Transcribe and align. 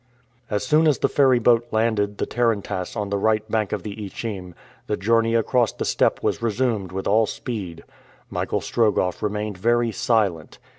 As 0.49 0.65
soon 0.65 0.87
as 0.87 0.97
the 0.97 1.07
ferryboat 1.07 1.67
landed 1.71 2.17
the 2.17 2.25
tarantass 2.25 2.95
on 2.95 3.11
the 3.11 3.19
right 3.19 3.47
bank 3.51 3.71
of 3.71 3.83
the 3.83 4.03
Ichim, 4.03 4.55
the 4.87 4.97
journey 4.97 5.35
across 5.35 5.73
the 5.73 5.85
steppe 5.85 6.23
was 6.23 6.41
resumed 6.41 6.91
with 6.91 7.05
all 7.07 7.27
speed. 7.27 7.83
Michael 8.31 8.61
Strogoff 8.61 9.21
remained 9.21 9.59
very 9.59 9.91
silent. 9.91 10.57